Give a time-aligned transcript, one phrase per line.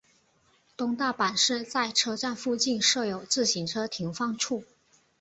[0.75, 4.63] 东大阪市在车站附近设有自行车停放处。